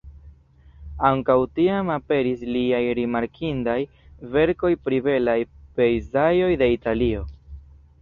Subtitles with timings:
[1.09, 3.77] Ankaŭ tiam aperis liaj rimarkindaj
[4.39, 5.39] verkoj pri belaj
[5.79, 7.27] pejzaĝoj de Italio.